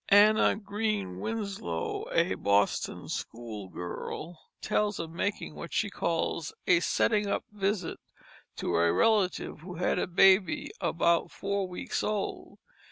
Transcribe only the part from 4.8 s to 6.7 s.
of making what she calls